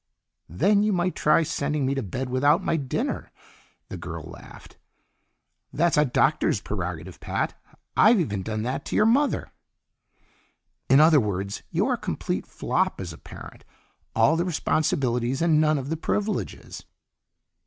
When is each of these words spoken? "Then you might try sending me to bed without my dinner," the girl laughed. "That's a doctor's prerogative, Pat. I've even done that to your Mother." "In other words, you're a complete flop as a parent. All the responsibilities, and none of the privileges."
"Then 0.49 0.81
you 0.81 0.91
might 0.91 1.13
try 1.13 1.43
sending 1.43 1.85
me 1.85 1.93
to 1.93 2.01
bed 2.01 2.27
without 2.27 2.63
my 2.63 2.75
dinner," 2.75 3.31
the 3.89 3.97
girl 3.97 4.23
laughed. 4.23 4.79
"That's 5.71 5.95
a 5.95 6.05
doctor's 6.05 6.59
prerogative, 6.59 7.19
Pat. 7.19 7.53
I've 7.95 8.19
even 8.19 8.41
done 8.41 8.63
that 8.63 8.83
to 8.85 8.95
your 8.95 9.05
Mother." 9.05 9.51
"In 10.89 10.99
other 10.99 11.19
words, 11.19 11.61
you're 11.69 11.93
a 11.93 11.97
complete 11.99 12.47
flop 12.47 12.99
as 12.99 13.13
a 13.13 13.17
parent. 13.19 13.63
All 14.15 14.35
the 14.35 14.43
responsibilities, 14.45 15.39
and 15.39 15.61
none 15.61 15.77
of 15.77 15.89
the 15.89 15.97
privileges." 15.97 16.83